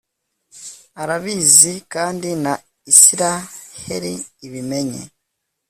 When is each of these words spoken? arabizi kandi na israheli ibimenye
arabizi 1.01 1.73
kandi 1.93 2.29
na 2.43 2.53
israheli 2.91 4.13
ibimenye 4.45 5.01